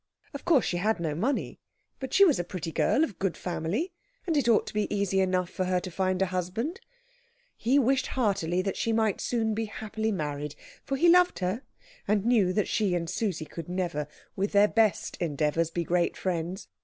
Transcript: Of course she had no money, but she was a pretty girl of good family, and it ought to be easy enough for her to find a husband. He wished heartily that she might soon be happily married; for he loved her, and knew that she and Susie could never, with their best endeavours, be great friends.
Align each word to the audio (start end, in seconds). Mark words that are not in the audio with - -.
Of 0.33 0.45
course 0.45 0.65
she 0.65 0.77
had 0.77 0.99
no 0.99 1.13
money, 1.13 1.59
but 1.99 2.11
she 2.11 2.25
was 2.25 2.39
a 2.39 2.43
pretty 2.43 2.71
girl 2.71 3.03
of 3.03 3.19
good 3.19 3.37
family, 3.37 3.93
and 4.25 4.35
it 4.35 4.49
ought 4.49 4.65
to 4.65 4.73
be 4.73 4.91
easy 4.91 5.19
enough 5.19 5.51
for 5.51 5.65
her 5.65 5.79
to 5.79 5.91
find 5.91 6.23
a 6.23 6.33
husband. 6.33 6.81
He 7.55 7.77
wished 7.77 8.07
heartily 8.07 8.63
that 8.63 8.75
she 8.75 8.93
might 8.93 9.21
soon 9.21 9.53
be 9.53 9.65
happily 9.65 10.11
married; 10.11 10.55
for 10.83 10.97
he 10.97 11.07
loved 11.07 11.37
her, 11.37 11.61
and 12.07 12.25
knew 12.25 12.51
that 12.51 12.67
she 12.67 12.95
and 12.95 13.07
Susie 13.07 13.45
could 13.45 13.69
never, 13.69 14.07
with 14.35 14.53
their 14.53 14.67
best 14.67 15.17
endeavours, 15.17 15.69
be 15.69 15.83
great 15.83 16.17
friends. 16.17 16.67